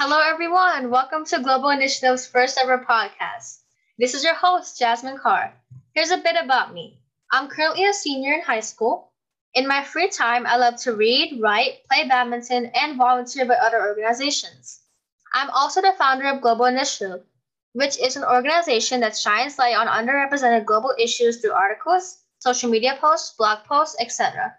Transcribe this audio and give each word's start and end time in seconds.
Hello, 0.00 0.20
everyone. 0.20 0.90
Welcome 0.90 1.24
to 1.24 1.42
Global 1.42 1.70
Initiative's 1.70 2.24
first 2.24 2.56
ever 2.56 2.86
podcast. 2.88 3.62
This 3.98 4.14
is 4.14 4.22
your 4.22 4.36
host, 4.36 4.78
Jasmine 4.78 5.18
Carr. 5.18 5.52
Here's 5.92 6.12
a 6.12 6.18
bit 6.18 6.36
about 6.40 6.72
me. 6.72 7.00
I'm 7.32 7.48
currently 7.48 7.84
a 7.84 7.92
senior 7.92 8.32
in 8.34 8.42
high 8.42 8.60
school. 8.60 9.10
In 9.54 9.66
my 9.66 9.82
free 9.82 10.08
time, 10.08 10.46
I 10.46 10.54
love 10.54 10.76
to 10.82 10.94
read, 10.94 11.40
write, 11.42 11.82
play 11.90 12.06
badminton, 12.06 12.66
and 12.80 12.96
volunteer 12.96 13.44
with 13.44 13.58
other 13.60 13.84
organizations. 13.88 14.82
I'm 15.34 15.50
also 15.50 15.82
the 15.82 15.96
founder 15.98 16.28
of 16.28 16.42
Global 16.42 16.66
Initiative, 16.66 17.24
which 17.72 17.98
is 17.98 18.14
an 18.14 18.22
organization 18.22 19.00
that 19.00 19.18
shines 19.18 19.58
light 19.58 19.74
on 19.74 19.88
underrepresented 19.88 20.64
global 20.64 20.94
issues 20.96 21.40
through 21.40 21.54
articles, 21.54 22.22
social 22.38 22.70
media 22.70 22.96
posts, 23.00 23.34
blog 23.36 23.64
posts, 23.64 23.96
etc. 23.98 24.54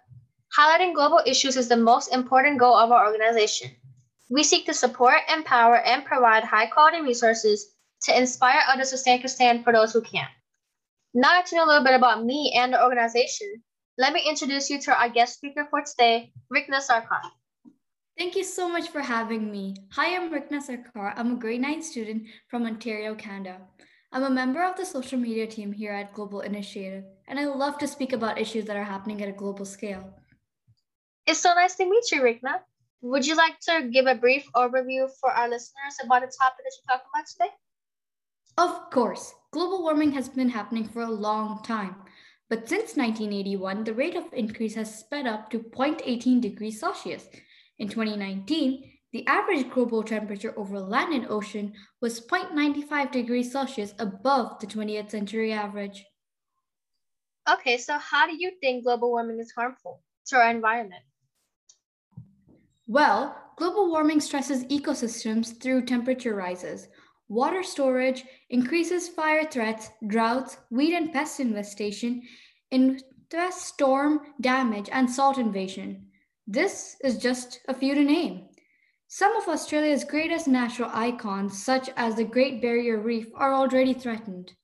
Highlighting 0.54 0.92
global 0.92 1.22
issues 1.24 1.56
is 1.56 1.68
the 1.68 1.78
most 1.78 2.12
important 2.12 2.58
goal 2.58 2.74
of 2.74 2.92
our 2.92 3.06
organization. 3.06 3.70
We 4.30 4.44
seek 4.44 4.66
to 4.66 4.74
support, 4.74 5.18
empower, 5.28 5.78
and 5.78 6.04
provide 6.04 6.44
high 6.44 6.66
quality 6.66 7.00
resources 7.02 7.74
to 8.04 8.16
inspire 8.16 8.60
others 8.68 8.90
to 8.90 9.02
take 9.02 9.24
a 9.24 9.28
stand 9.28 9.64
for 9.64 9.72
those 9.72 9.92
who 9.92 10.02
can't. 10.02 10.30
Now 11.12 11.30
that 11.30 11.50
you 11.50 11.58
know 11.58 11.64
a 11.64 11.66
little 11.66 11.84
bit 11.84 11.94
about 11.94 12.24
me 12.24 12.54
and 12.56 12.72
the 12.72 12.80
organization, 12.80 13.48
let 13.98 14.12
me 14.12 14.22
introduce 14.24 14.70
you 14.70 14.80
to 14.82 14.96
our 14.96 15.08
guest 15.08 15.34
speaker 15.34 15.66
for 15.68 15.82
today, 15.82 16.32
Rikna 16.54 16.80
Sarkar. 16.80 17.20
Thank 18.16 18.36
you 18.36 18.44
so 18.44 18.68
much 18.68 18.90
for 18.90 19.00
having 19.00 19.50
me. 19.50 19.74
Hi, 19.94 20.14
I'm 20.14 20.30
Rikna 20.30 20.62
Sarkar. 20.62 21.12
I'm 21.16 21.32
a 21.32 21.36
grade 21.36 21.60
9 21.60 21.82
student 21.82 22.28
from 22.48 22.66
Ontario, 22.66 23.16
Canada. 23.16 23.62
I'm 24.12 24.22
a 24.22 24.30
member 24.30 24.62
of 24.62 24.76
the 24.76 24.86
social 24.86 25.18
media 25.18 25.48
team 25.48 25.72
here 25.72 25.92
at 25.92 26.14
Global 26.14 26.42
Initiative, 26.42 27.02
and 27.26 27.40
I 27.40 27.46
love 27.46 27.78
to 27.78 27.88
speak 27.88 28.12
about 28.12 28.38
issues 28.38 28.66
that 28.66 28.76
are 28.76 28.84
happening 28.84 29.20
at 29.22 29.28
a 29.28 29.32
global 29.32 29.64
scale. 29.64 30.14
It's 31.26 31.40
so 31.40 31.52
nice 31.54 31.74
to 31.76 31.84
meet 31.84 32.12
you, 32.12 32.22
Rikna. 32.22 32.60
Would 33.02 33.26
you 33.26 33.34
like 33.34 33.58
to 33.60 33.88
give 33.90 34.06
a 34.06 34.14
brief 34.14 34.46
overview 34.54 35.08
for 35.20 35.30
our 35.30 35.48
listeners 35.48 35.96
about 36.04 36.20
the 36.20 36.32
topic 36.38 36.64
that 36.64 36.72
you're 36.76 36.98
talking 36.98 37.10
about 37.14 37.26
today? 37.26 37.50
Of 38.58 38.90
course, 38.90 39.34
global 39.52 39.82
warming 39.82 40.12
has 40.12 40.28
been 40.28 40.50
happening 40.50 40.86
for 40.86 41.02
a 41.02 41.10
long 41.10 41.62
time. 41.62 41.96
But 42.50 42.68
since 42.68 42.96
1981, 42.96 43.84
the 43.84 43.94
rate 43.94 44.16
of 44.16 44.24
increase 44.34 44.74
has 44.74 44.98
sped 44.98 45.26
up 45.26 45.50
to 45.50 45.60
0.18 45.60 46.42
degrees 46.42 46.80
Celsius. 46.80 47.26
In 47.78 47.88
2019, 47.88 48.84
the 49.12 49.26
average 49.26 49.70
global 49.70 50.02
temperature 50.02 50.52
over 50.58 50.78
land 50.78 51.14
and 51.14 51.26
ocean 51.30 51.72
was 52.02 52.20
0.95 52.20 53.10
degrees 53.12 53.50
Celsius 53.50 53.94
above 53.98 54.60
the 54.60 54.66
20th 54.66 55.10
century 55.10 55.52
average. 55.52 56.04
Okay, 57.50 57.78
so 57.78 57.96
how 57.96 58.26
do 58.26 58.36
you 58.36 58.52
think 58.60 58.84
global 58.84 59.10
warming 59.10 59.40
is 59.40 59.52
harmful 59.52 60.02
to 60.26 60.36
our 60.36 60.50
environment? 60.50 61.02
Well, 62.90 63.36
global 63.56 63.88
warming 63.88 64.18
stresses 64.18 64.64
ecosystems 64.64 65.62
through 65.62 65.84
temperature 65.84 66.34
rises. 66.34 66.88
Water 67.28 67.62
storage 67.62 68.24
increases 68.48 69.08
fire 69.08 69.48
threats, 69.48 69.90
droughts, 70.08 70.56
weed 70.70 70.96
and 70.96 71.12
pest 71.12 71.38
infestation, 71.38 72.20
invest 72.72 73.62
storm 73.62 74.34
damage, 74.40 74.88
and 74.90 75.08
salt 75.08 75.38
invasion. 75.38 76.08
This 76.48 76.96
is 77.04 77.18
just 77.18 77.60
a 77.68 77.74
few 77.74 77.94
to 77.94 78.02
name. 78.02 78.48
Some 79.06 79.36
of 79.36 79.46
Australia's 79.46 80.02
greatest 80.02 80.48
natural 80.48 80.90
icons, 80.92 81.62
such 81.62 81.90
as 81.96 82.16
the 82.16 82.24
Great 82.24 82.60
Barrier 82.60 82.98
Reef, 82.98 83.28
are 83.36 83.54
already 83.54 83.94
threatened. 83.94 84.54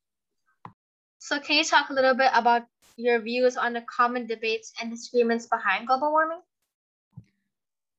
So, 1.20 1.38
can 1.38 1.58
you 1.58 1.64
talk 1.64 1.90
a 1.90 1.94
little 1.94 2.16
bit 2.16 2.32
about 2.34 2.66
your 2.96 3.20
views 3.20 3.56
on 3.56 3.72
the 3.72 3.82
common 3.82 4.26
debates 4.26 4.72
and 4.82 4.90
disagreements 4.90 5.46
behind 5.46 5.86
global 5.86 6.10
warming? 6.10 6.40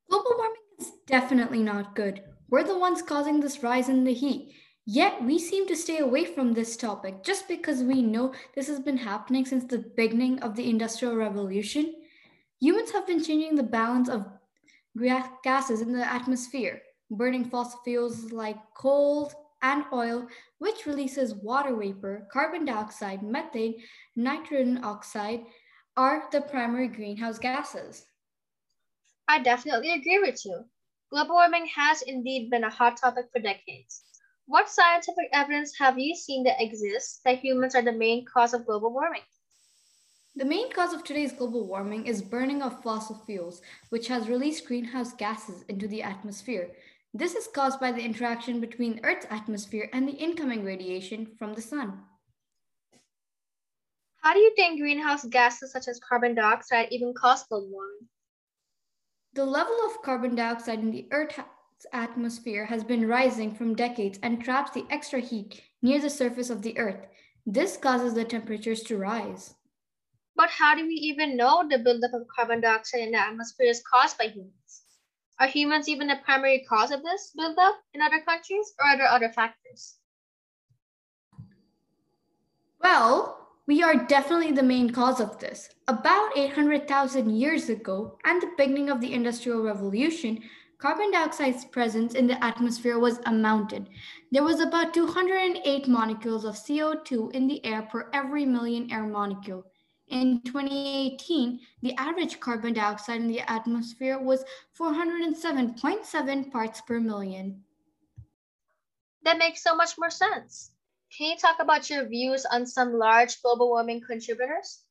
Global 0.10 0.32
warming 0.38 0.62
is 0.80 0.92
definitely 1.06 1.64
not 1.64 1.96
good. 1.96 2.24
We're 2.50 2.64
the 2.64 2.78
ones 2.78 3.02
causing 3.02 3.40
this 3.40 3.62
rise 3.64 3.90
in 3.90 4.04
the 4.04 4.14
heat. 4.14 4.54
Yet 4.86 5.22
we 5.22 5.38
seem 5.38 5.68
to 5.68 5.76
stay 5.76 5.98
away 5.98 6.24
from 6.24 6.54
this 6.54 6.78
topic 6.78 7.22
just 7.24 7.48
because 7.50 7.84
we 7.84 8.02
know 8.02 8.34
this 8.56 8.68
has 8.68 8.80
been 8.80 8.98
happening 8.98 9.46
since 9.46 9.66
the 9.66 9.80
beginning 9.98 10.40
of 10.40 10.56
the 10.56 10.70
Industrial 10.70 11.16
Revolution. 11.16 11.94
Humans 12.62 12.92
have 12.92 13.06
been 13.06 13.22
changing 13.22 13.56
the 13.56 13.64
balance 13.64 14.08
of 14.08 14.26
gases 15.44 15.82
in 15.82 15.92
the 15.92 16.06
atmosphere, 16.06 16.82
burning 17.12 17.44
fossil 17.44 17.82
fuels 17.84 18.32
like 18.32 18.58
coal 18.76 19.32
and 19.62 19.84
oil, 19.92 20.28
which 20.60 20.86
releases 20.86 21.36
water 21.36 21.76
vapor, 21.76 22.28
carbon 22.32 22.64
dioxide, 22.64 23.22
methane, 23.24 23.76
nitrogen 24.16 24.80
oxide, 24.84 25.42
are 25.98 26.30
the 26.32 26.42
primary 26.42 26.88
greenhouse 26.88 27.38
gases. 27.40 28.06
I 29.30 29.40
definitely 29.40 29.92
agree 29.92 30.20
with 30.20 30.46
you. 30.46 30.66
Global 31.10 31.36
warming 31.36 31.68
has 31.68 32.02
indeed 32.02 32.50
been 32.50 32.64
a 32.64 32.70
hot 32.70 32.98
topic 32.98 33.26
for 33.32 33.40
decades. 33.40 34.04
What 34.46 34.70
scientific 34.70 35.30
evidence 35.34 35.78
have 35.78 36.00
you 36.00 36.16
seen 36.16 36.44
that 36.46 36.62
exists 36.62 37.20
that 37.26 37.40
humans 37.40 37.76
are 37.76 37.82
the 37.82 37.92
main 37.92 38.26
cause 38.26 38.54
of 38.54 38.66
global 38.66 38.94
warming? 38.94 39.24
The 40.38 40.46
main 40.46 40.72
cause 40.72 40.94
of 40.94 41.04
today's 41.04 41.34
global 41.34 41.66
warming 41.66 42.06
is 42.06 42.22
burning 42.22 42.62
of 42.62 42.82
fossil 42.84 43.22
fuels, 43.26 43.62
which 43.90 44.08
has 44.08 44.30
released 44.30 44.66
greenhouse 44.66 45.12
gases 45.12 45.64
into 45.68 45.88
the 45.88 46.04
atmosphere. 46.04 46.72
This 47.14 47.36
is 47.36 47.48
caused 47.48 47.80
by 47.80 47.92
the 47.92 48.04
interaction 48.04 48.62
between 48.62 49.02
Earth's 49.04 49.26
atmosphere 49.30 49.90
and 49.92 50.08
the 50.08 50.14
incoming 50.14 50.64
radiation 50.64 51.36
from 51.38 51.54
the 51.54 51.62
sun. 51.62 52.04
How 54.22 54.34
do 54.34 54.40
you 54.40 54.54
think 54.56 54.80
greenhouse 54.80 55.26
gases 55.26 55.72
such 55.72 55.88
as 55.88 56.00
carbon 56.00 56.36
dioxide 56.36 56.90
even 56.92 57.14
cause 57.14 57.44
global 57.44 57.70
warming? 57.70 58.08
The 59.38 59.46
level 59.46 59.78
of 59.86 60.02
carbon 60.02 60.34
dioxide 60.34 60.80
in 60.80 60.90
the 60.90 61.08
Earth's 61.12 61.86
atmosphere 61.94 62.66
has 62.66 62.84
been 62.84 63.08
rising 63.08 63.54
from 63.54 63.76
decades 63.76 64.18
and 64.24 64.44
traps 64.44 64.72
the 64.72 64.88
extra 64.90 65.20
heat 65.20 65.62
near 65.84 66.02
the 66.02 66.10
surface 66.10 66.50
of 66.50 66.64
the 66.64 66.76
Earth. 66.76 67.06
This 67.46 67.78
causes 67.78 68.16
the 68.16 68.26
temperatures 68.26 68.82
to 68.86 68.98
rise. 68.98 69.54
But 70.36 70.50
how 70.50 70.74
do 70.74 70.88
we 70.88 70.96
even 70.96 71.38
know 71.38 71.64
the 71.70 71.78
buildup 71.78 72.16
of 72.16 72.28
carbon 72.36 72.62
dioxide 72.62 73.02
in 73.02 73.12
the 73.12 73.20
atmosphere 73.20 73.68
is 73.68 73.84
caused 73.84 74.18
by 74.18 74.30
humans? 74.30 74.82
Are 75.40 75.46
humans 75.46 75.88
even 75.88 76.08
the 76.08 76.20
primary 76.26 76.66
cause 76.68 76.90
of 76.90 77.04
this 77.04 77.32
buildup 77.38 77.76
in 77.94 78.02
other 78.02 78.22
countries, 78.22 78.74
or 78.80 78.90
are 78.90 78.98
there 78.98 79.06
other 79.06 79.30
factors? 79.30 80.00
Well, 82.82 83.37
we 83.68 83.84
are 83.84 84.08
definitely 84.08 84.54
the 84.54 84.64
main 84.64 84.90
cause 84.90 85.20
of 85.20 85.38
this. 85.40 85.70
About 85.90 86.38
800,000 86.38 87.30
years 87.30 87.68
ago, 87.68 88.18
and 88.24 88.42
the 88.42 88.52
beginning 88.58 88.90
of 88.90 89.02
the 89.02 89.12
Industrial 89.12 89.62
Revolution, 89.62 90.42
carbon 90.78 91.12
dioxide's 91.12 91.66
presence 91.66 92.16
in 92.16 92.28
the 92.28 92.42
atmosphere 92.42 92.98
was 92.98 93.20
a 93.26 93.32
mountain. 93.32 93.90
There 94.32 94.44
was 94.44 94.62
about 94.62 94.94
208 94.94 95.86
molecules 95.90 96.46
of 96.46 96.56
CO2 96.56 97.34
in 97.34 97.48
the 97.48 97.64
air 97.66 97.82
per 97.82 98.10
every 98.14 98.46
million 98.46 98.90
air 98.90 99.06
molecule. 99.06 99.66
In 100.08 100.42
2018, 100.44 101.60
the 101.82 101.94
average 101.96 102.40
carbon 102.40 102.74
dioxide 102.74 103.20
in 103.20 103.28
the 103.28 103.42
atmosphere 103.52 104.18
was 104.18 104.46
407.7 104.80 106.52
parts 106.52 106.80
per 106.80 107.02
million. 107.02 107.62
That 109.24 109.38
makes 109.38 109.62
so 109.62 109.76
much 109.76 109.98
more 109.98 110.10
sense. 110.10 110.72
Can 111.16 111.32
you 111.32 111.38
talk 111.38 111.58
about 111.60 111.90
your 111.90 112.08
views 112.08 112.46
on 112.52 112.66
some 112.66 112.94
large 112.94 113.42
global 113.42 113.70
warming 113.70 114.02
contributors? 114.02 114.84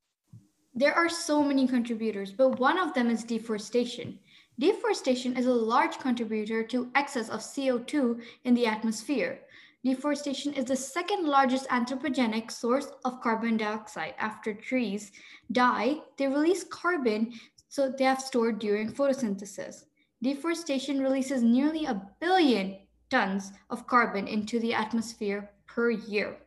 There 0.75 0.95
are 0.95 1.09
so 1.09 1.43
many 1.43 1.69
contributors, 1.69 2.33
but 2.33 2.59
one 2.59 2.79
of 2.79 2.95
them 2.95 3.11
is 3.11 3.23
deforestation. 3.23 4.19
Deforestation 4.59 5.37
is 5.37 5.47
a 5.47 5.53
large 5.53 5.99
contributor 5.99 6.63
to 6.65 6.91
excess 6.95 7.29
of 7.29 7.41
CO2 7.41 8.21
in 8.45 8.55
the 8.55 8.67
atmosphere. 8.67 9.41
Deforestation 9.85 10.55
is 10.55 10.65
the 10.65 10.75
second 10.75 11.27
largest 11.27 11.69
anthropogenic 11.69 12.51
source 12.51 12.89
of 13.05 13.21
carbon 13.21 13.57
dioxide. 13.57 14.15
After 14.19 14.55
trees 14.55 15.13
die, 15.53 15.99
they 16.17 16.27
release 16.27 16.65
carbon 16.65 17.35
so 17.69 17.91
they 17.91 18.05
have 18.05 18.21
stored 18.21 18.59
during 18.59 18.91
photosynthesis. 18.91 19.85
Deforestation 20.23 21.01
releases 21.01 21.43
nearly 21.43 21.85
a 21.85 22.03
billion 22.21 22.79
tons 23.11 23.53
of 23.71 23.87
carbon 23.87 24.27
into 24.27 24.59
the 24.59 24.73
atmosphere 24.75 25.51
per 25.77 25.91
year. 25.91 26.39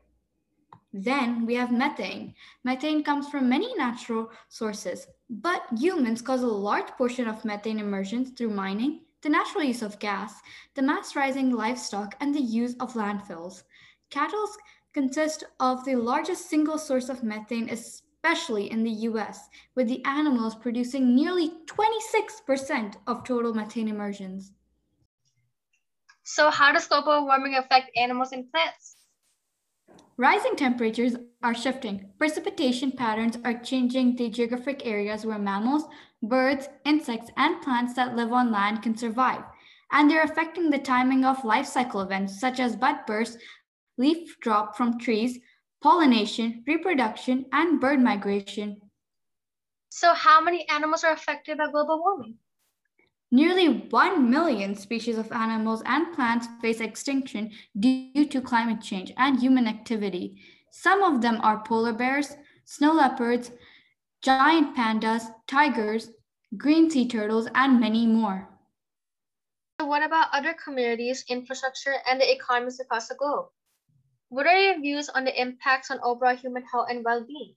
Then 0.93 1.47
we 1.47 1.55
have 1.55 1.71
methane. 1.71 2.35
Methane 2.63 3.03
comes 3.03 3.27
from 3.27 3.49
many 3.49 3.73
natural 3.73 4.31
sources, 4.49 5.07
but 5.27 5.63
humans 5.75 6.21
cause 6.21 6.43
a 6.43 6.47
large 6.47 6.89
portion 6.91 7.27
of 7.27 7.43
methane 7.43 7.79
emissions 7.79 8.29
through 8.29 8.51
mining, 8.51 9.05
the 9.21 9.29
natural 9.29 9.63
use 9.63 9.81
of 9.81 9.97
gas, 9.97 10.41
the 10.75 10.83
mass 10.83 11.15
rising 11.15 11.49
livestock, 11.49 12.15
and 12.19 12.35
the 12.35 12.39
use 12.39 12.75
of 12.75 12.93
landfills. 12.93 13.63
Cattle 14.11 14.47
consist 14.93 15.43
of 15.59 15.85
the 15.85 15.95
largest 15.95 16.47
single 16.47 16.77
source 16.77 17.09
of 17.09 17.23
methane, 17.23 17.67
especially 17.69 18.69
in 18.69 18.83
the 18.83 18.91
US, 19.09 19.49
with 19.73 19.87
the 19.87 20.05
animals 20.05 20.55
producing 20.55 21.15
nearly 21.15 21.63
26% 21.65 22.97
of 23.07 23.23
total 23.23 23.55
methane 23.55 23.87
emissions. 23.87 24.53
So, 26.23 26.49
how 26.49 26.71
does 26.71 26.87
global 26.87 27.25
warming 27.25 27.55
affect 27.55 27.91
animals 27.97 28.31
and 28.31 28.49
plants? 28.49 28.98
Rising 30.19 30.57
temperatures 30.57 31.15
are 31.41 31.55
shifting. 31.55 32.11
Precipitation 32.17 32.91
patterns 32.91 33.37
are 33.45 33.57
changing 33.57 34.17
the 34.17 34.29
geographic 34.29 34.85
areas 34.85 35.25
where 35.25 35.39
mammals, 35.39 35.85
birds, 36.21 36.67
insects, 36.83 37.31
and 37.37 37.61
plants 37.61 37.93
that 37.93 38.17
live 38.17 38.33
on 38.33 38.51
land 38.51 38.83
can 38.83 38.97
survive. 38.97 39.43
and 39.93 40.11
they're 40.11 40.23
affecting 40.23 40.69
the 40.69 40.77
timing 40.77 41.23
of 41.23 41.45
life 41.45 41.65
cycle 41.65 42.01
events 42.01 42.37
such 42.37 42.59
as 42.59 42.75
bud 42.75 42.97
burst, 43.07 43.37
leaf 43.97 44.37
drop 44.41 44.75
from 44.75 44.99
trees, 44.99 45.39
pollination, 45.81 46.65
reproduction, 46.67 47.45
and 47.53 47.79
bird 47.79 48.01
migration. 48.01 48.81
So, 49.87 50.13
how 50.13 50.41
many 50.41 50.67
animals 50.67 51.05
are 51.05 51.13
affected 51.13 51.59
by 51.59 51.71
global 51.71 52.01
warming? 52.01 52.37
Nearly 53.31 53.67
1 53.67 54.29
million 54.29 54.75
species 54.75 55.17
of 55.17 55.31
animals 55.31 55.83
and 55.85 56.11
plants 56.15 56.47
face 56.61 56.79
extinction 56.79 57.51
due 57.79 58.25
to 58.25 58.41
climate 58.41 58.81
change 58.81 59.13
and 59.17 59.39
human 59.39 59.67
activity. 59.67 60.41
Some 60.71 61.03
of 61.03 61.21
them 61.21 61.39
are 61.41 61.63
polar 61.63 61.93
bears, 61.93 62.35
snow 62.65 62.93
leopards, 62.93 63.51
giant 64.23 64.75
pandas, 64.75 65.25
tigers, 65.47 66.09
green 66.57 66.89
sea 66.89 67.07
turtles, 67.07 67.47
and 67.53 67.79
many 67.79 68.07
more. 68.07 68.49
So 69.79 69.85
what 69.85 70.03
about 70.03 70.29
other 70.33 70.53
communities, 70.53 71.23
infrastructure, 71.29 71.95
and 72.09 72.19
the 72.19 72.31
economies 72.31 72.79
across 72.79 73.07
the 73.07 73.15
globe? 73.15 73.45
What 74.29 74.47
are 74.47 74.59
your 74.59 74.79
views 74.81 75.07
on 75.09 75.23
the 75.23 75.39
impacts 75.39 75.91
on 75.91 75.99
overall 76.03 76.35
human 76.35 76.63
health 76.63 76.87
and 76.89 77.05
well-being? 77.05 77.53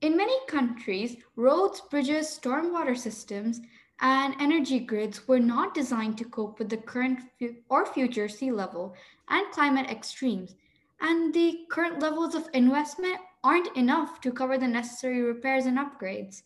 In 0.00 0.16
many 0.16 0.36
countries, 0.46 1.16
roads, 1.36 1.80
bridges, 1.80 2.38
stormwater 2.38 2.96
systems, 2.96 3.60
and 4.00 4.34
energy 4.40 4.78
grids 4.78 5.26
were 5.26 5.38
not 5.38 5.74
designed 5.74 6.18
to 6.18 6.24
cope 6.24 6.58
with 6.58 6.68
the 6.68 6.76
current 6.76 7.20
or 7.68 7.86
future 7.86 8.28
sea 8.28 8.52
level 8.52 8.94
and 9.28 9.50
climate 9.52 9.90
extremes, 9.90 10.54
and 11.00 11.32
the 11.32 11.66
current 11.70 12.00
levels 12.00 12.34
of 12.34 12.48
investment 12.52 13.16
aren't 13.42 13.76
enough 13.76 14.20
to 14.20 14.32
cover 14.32 14.58
the 14.58 14.68
necessary 14.68 15.22
repairs 15.22 15.66
and 15.66 15.78
upgrades. 15.78 16.42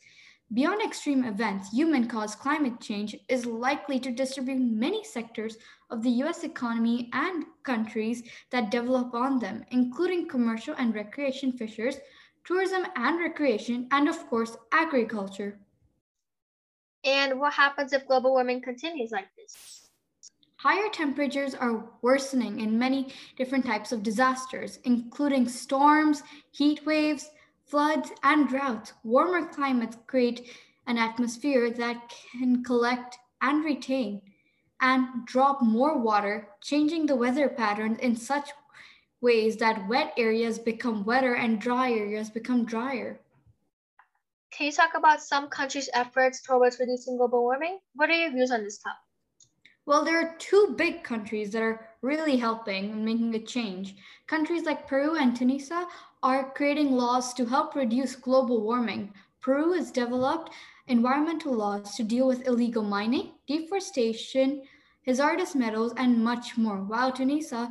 Beyond 0.52 0.82
extreme 0.82 1.25
events, 1.25 1.70
human 1.70 2.08
caused 2.08 2.41
climate 2.41 2.81
change 2.81 3.14
is 3.29 3.47
likely 3.47 4.00
to 4.00 4.11
distribute 4.11 4.58
many 4.61 5.05
sectors 5.05 5.56
of 5.91 6.03
the 6.03 6.11
US 6.25 6.43
economy 6.43 7.08
and 7.12 7.44
countries 7.62 8.25
that 8.50 8.73
develop 8.73 9.14
on 9.14 9.38
them, 9.38 9.64
including 9.70 10.29
commercial 10.29 10.75
and 10.76 10.93
recreation 10.93 11.53
fishers, 11.53 11.99
tourism 12.44 12.85
and 12.96 13.20
recreation, 13.20 13.87
and 13.93 14.08
of 14.08 14.26
course, 14.29 14.56
agriculture. 14.73 15.61
And 17.05 17.41
what 17.41 17.52
happens 17.55 17.93
if 17.93 18.06
global 18.06 18.32
warming 18.32 18.61
continues 18.61 19.11
like 19.11 19.29
this? 19.37 19.88
Higher 20.56 20.91
temperatures 20.93 21.55
are 21.55 21.88
worsening 22.02 22.61
in 22.61 22.79
many 22.79 23.14
different 23.37 23.64
types 23.64 23.93
of 23.93 24.02
disasters, 24.02 24.79
including 24.85 25.49
storms, 25.49 26.23
heat 26.50 26.85
waves, 26.85 27.31
floods, 27.64 28.11
and 28.23 28.47
droughts. 28.47 28.93
Warmer 29.02 29.47
climates 29.47 29.97
create 30.06 30.50
an 30.87 30.99
atmosphere 30.99 31.70
that 31.70 32.12
can 32.32 32.62
collect 32.62 33.17
and 33.41 33.64
retain 33.64 34.20
and 34.82 35.25
drop 35.25 35.62
more 35.62 35.99
water, 35.99 36.49
changing 36.61 37.06
the 37.06 37.17
weather 37.17 37.49
patterns 37.49 37.99
in 38.00 38.17
such 38.17 38.50
ways 39.20 39.56
that 39.58 39.88
wet 39.88 40.12
areas 40.17 40.58
become 40.58 41.05
wetter 41.05 41.35
and 41.35 41.61
dry 41.61 41.91
areas 41.91 42.29
become 42.29 42.64
drier. 42.64 43.20
Can 44.50 44.67
you 44.67 44.73
talk 44.73 44.91
about 44.97 45.23
some 45.23 45.49
countries' 45.49 45.88
efforts 45.94 46.43
towards 46.43 46.79
reducing 46.81 47.17
global 47.17 47.43
warming? 47.43 47.79
What 47.94 48.11
are 48.11 48.14
your 48.14 48.31
views 48.31 48.50
on 48.50 48.64
this 48.64 48.79
topic? 48.79 48.99
Well, 49.87 50.05
there 50.05 50.20
are 50.20 50.37
two 50.38 50.75
big 50.76 51.02
countries 51.02 51.50
that 51.52 51.62
are 51.62 51.88
really 52.02 52.37
helping 52.37 52.91
and 52.91 53.05
making 53.05 53.35
a 53.35 53.38
change. 53.38 53.94
Countries 54.26 54.64
like 54.64 54.87
Peru 54.87 55.17
and 55.17 55.35
Tunisia 55.35 55.87
are 56.23 56.50
creating 56.50 56.93
laws 56.93 57.32
to 57.35 57.44
help 57.47 57.75
reduce 57.75 58.17
global 58.17 58.61
warming. 58.62 59.12
Peru 59.41 59.73
has 59.73 59.91
developed 59.91 60.53
environmental 60.87 61.55
laws 61.55 61.94
to 61.96 62.03
deal 62.03 62.26
with 62.26 62.46
illegal 62.46 62.82
mining, 62.82 63.32
deforestation, 63.46 64.62
hazardous 65.06 65.55
metals, 65.55 65.94
and 65.96 66.23
much 66.23 66.58
more, 66.58 66.79
while 66.79 67.11
Tunisia 67.11 67.70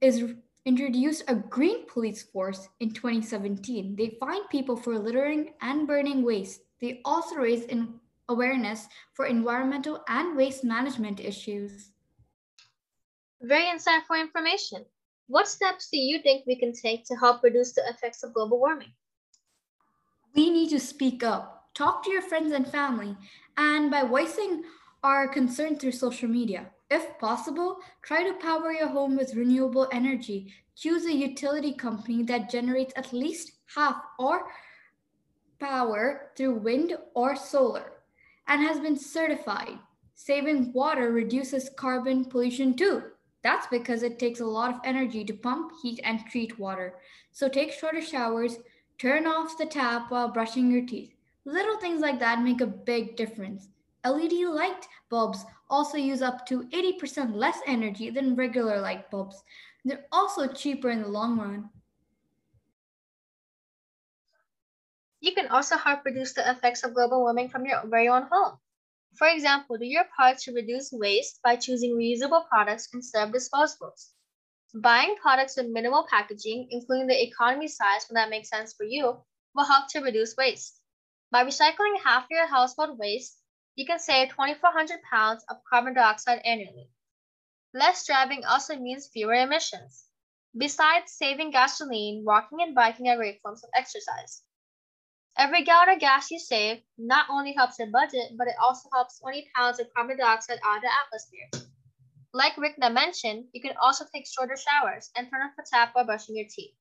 is 0.00 0.34
introduced 0.64 1.24
a 1.28 1.34
green 1.34 1.86
police 1.86 2.22
force 2.22 2.68
in 2.80 2.90
2017. 2.92 3.96
They 3.96 4.16
fine 4.20 4.46
people 4.48 4.76
for 4.76 4.98
littering 4.98 5.54
and 5.60 5.86
burning 5.86 6.22
waste. 6.22 6.62
They 6.80 7.00
also 7.04 7.36
raise 7.36 7.64
in 7.64 8.00
awareness 8.28 8.86
for 9.14 9.26
environmental 9.26 10.02
and 10.08 10.36
waste 10.36 10.64
management 10.64 11.20
issues. 11.20 11.90
Very 13.42 13.64
insightful 13.64 14.20
information. 14.20 14.84
What 15.26 15.48
steps 15.48 15.88
do 15.90 15.96
you 15.96 16.20
think 16.20 16.44
we 16.46 16.56
can 16.56 16.72
take 16.72 17.04
to 17.06 17.14
help 17.14 17.42
reduce 17.42 17.72
the 17.72 17.82
effects 17.88 18.22
of 18.22 18.34
global 18.34 18.58
warming? 18.58 18.92
We 20.34 20.50
need 20.50 20.70
to 20.70 20.80
speak 20.80 21.24
up, 21.24 21.70
talk 21.74 22.04
to 22.04 22.10
your 22.10 22.22
friends 22.22 22.52
and 22.52 22.66
family, 22.66 23.16
and 23.56 23.90
by 23.90 24.02
voicing 24.02 24.64
our 25.02 25.26
concern 25.28 25.76
through 25.76 25.92
social 25.92 26.28
media. 26.28 26.70
If 26.90 27.18
possible, 27.18 27.78
try 28.02 28.24
to 28.24 28.34
power 28.34 28.72
your 28.72 28.88
home 28.88 29.16
with 29.16 29.36
renewable 29.36 29.88
energy. 29.92 30.52
Choose 30.74 31.04
a 31.04 31.14
utility 31.14 31.72
company 31.72 32.24
that 32.24 32.50
generates 32.50 32.92
at 32.96 33.12
least 33.12 33.52
half 33.74 34.02
or 34.18 34.46
power 35.60 36.30
through 36.36 36.54
wind 36.54 36.96
or 37.14 37.36
solar 37.36 37.92
and 38.48 38.60
has 38.60 38.80
been 38.80 38.98
certified. 38.98 39.78
Saving 40.14 40.72
water 40.72 41.12
reduces 41.12 41.70
carbon 41.76 42.24
pollution 42.24 42.74
too. 42.74 43.04
That's 43.42 43.66
because 43.68 44.02
it 44.02 44.18
takes 44.18 44.40
a 44.40 44.44
lot 44.46 44.74
of 44.74 44.80
energy 44.84 45.24
to 45.24 45.32
pump, 45.32 45.72
heat, 45.82 46.00
and 46.02 46.20
treat 46.26 46.58
water. 46.58 46.94
So 47.32 47.48
take 47.48 47.72
shorter 47.72 48.02
showers, 48.02 48.58
turn 48.98 49.26
off 49.26 49.56
the 49.56 49.66
tap 49.66 50.10
while 50.10 50.28
brushing 50.28 50.70
your 50.70 50.84
teeth. 50.84 51.14
Little 51.44 51.78
things 51.78 52.02
like 52.02 52.18
that 52.18 52.42
make 52.42 52.60
a 52.60 52.66
big 52.66 53.16
difference. 53.16 53.68
LED 54.04 54.46
light 54.46 54.88
bulbs 55.08 55.44
also 55.68 55.98
use 55.98 56.22
up 56.22 56.46
to 56.46 56.62
80% 56.72 57.34
less 57.34 57.58
energy 57.66 58.10
than 58.10 58.34
regular 58.34 58.80
light 58.80 59.10
bulbs. 59.10 59.42
They're 59.84 60.06
also 60.12 60.46
cheaper 60.46 60.90
in 60.90 61.02
the 61.02 61.08
long 61.08 61.38
run. 61.38 61.70
You 65.20 65.34
can 65.34 65.48
also 65.48 65.76
help 65.76 66.04
reduce 66.04 66.32
the 66.32 66.50
effects 66.50 66.82
of 66.82 66.94
global 66.94 67.20
warming 67.20 67.50
from 67.50 67.66
your 67.66 67.82
very 67.86 68.08
own 68.08 68.26
home. 68.30 68.58
For 69.16 69.26
example, 69.28 69.76
do 69.76 69.84
your 69.84 70.04
part 70.16 70.38
to 70.38 70.52
reduce 70.52 70.92
waste 70.92 71.40
by 71.42 71.56
choosing 71.56 71.96
reusable 71.96 72.48
products 72.48 72.88
instead 72.94 73.28
of 73.28 73.34
disposables. 73.34 74.12
Buying 74.72 75.16
products 75.16 75.56
with 75.56 75.66
minimal 75.66 76.06
packaging, 76.08 76.68
including 76.70 77.08
the 77.08 77.22
economy 77.22 77.68
size 77.68 78.06
when 78.08 78.14
that 78.14 78.30
makes 78.30 78.48
sense 78.48 78.72
for 78.72 78.84
you, 78.84 79.20
will 79.54 79.64
help 79.64 79.88
to 79.88 80.00
reduce 80.00 80.36
waste. 80.36 80.80
By 81.30 81.44
recycling 81.44 82.00
half 82.02 82.26
your 82.30 82.46
household 82.46 82.98
waste, 82.98 83.39
you 83.80 83.86
can 83.86 83.98
save 83.98 84.28
2,400 84.28 85.00
pounds 85.10 85.42
of 85.48 85.64
carbon 85.64 85.94
dioxide 85.94 86.42
annually. 86.44 86.90
Less 87.72 88.06
driving 88.06 88.44
also 88.44 88.76
means 88.76 89.08
fewer 89.08 89.34
emissions. 89.34 90.06
Besides 90.56 91.12
saving 91.12 91.52
gasoline, 91.52 92.24
walking 92.24 92.60
and 92.62 92.74
biking 92.74 93.08
are 93.08 93.16
great 93.16 93.40
forms 93.42 93.64
of 93.64 93.70
exercise. 93.74 94.44
Every 95.38 95.64
gallon 95.64 95.94
of 95.94 96.00
gas 96.00 96.30
you 96.30 96.38
save 96.38 96.82
not 96.98 97.30
only 97.30 97.54
helps 97.54 97.78
your 97.78 97.88
budget, 97.90 98.36
but 98.36 98.48
it 98.48 98.56
also 98.60 98.88
helps 98.92 99.18
20 99.20 99.50
pounds 99.56 99.80
of 99.80 99.92
carbon 99.94 100.18
dioxide 100.18 100.60
out 100.64 100.76
of 100.76 100.82
the 100.82 100.90
atmosphere. 100.92 101.50
Like 102.32 102.56
Rikna 102.56 102.92
mentioned, 102.92 103.48
you 103.52 103.62
can 103.62 103.76
also 103.80 104.04
take 104.14 104.26
shorter 104.26 104.56
showers 104.56 105.10
and 105.16 105.30
turn 105.30 105.42
off 105.42 105.56
the 105.56 105.66
tap 105.70 105.94
while 105.94 106.04
brushing 106.04 106.36
your 106.36 106.48
teeth. 106.48 106.76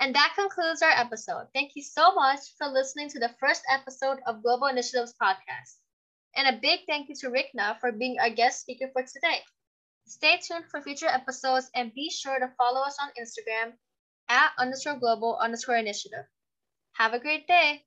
And 0.00 0.14
that 0.14 0.34
concludes 0.36 0.82
our 0.82 0.90
episode. 0.90 1.48
Thank 1.54 1.76
you 1.76 1.82
so 1.82 2.14
much 2.14 2.40
for 2.58 2.68
listening 2.68 3.08
to 3.10 3.20
the 3.20 3.34
first 3.40 3.62
episode 3.70 4.20
of 4.26 4.42
Global 4.42 4.66
Initiatives 4.66 5.14
Podcast. 5.20 5.78
And 6.36 6.48
a 6.48 6.60
big 6.60 6.80
thank 6.86 7.08
you 7.08 7.14
to 7.16 7.28
Rikna 7.28 7.78
for 7.80 7.92
being 7.92 8.18
our 8.18 8.30
guest 8.30 8.60
speaker 8.60 8.88
for 8.92 9.02
today. 9.02 9.40
Stay 10.06 10.38
tuned 10.38 10.64
for 10.70 10.82
future 10.82 11.06
episodes 11.06 11.70
and 11.74 11.94
be 11.94 12.10
sure 12.10 12.38
to 12.38 12.52
follow 12.56 12.80
us 12.80 12.98
on 13.00 13.10
Instagram 13.20 13.72
at 14.28 14.52
underscore 14.58 14.98
global 14.98 15.38
underscore 15.38 15.76
initiative. 15.76 16.24
Have 16.92 17.12
a 17.12 17.20
great 17.20 17.46
day. 17.46 17.84